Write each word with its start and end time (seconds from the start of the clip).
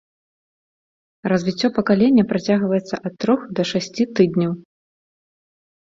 Развіццё 1.33 1.67
пакалення 1.77 2.23
працягваецца 2.33 2.95
ад 3.11 3.23
трох 3.27 3.41
да 3.55 3.61
шасці 3.75 4.03
тыдняў. 4.17 4.51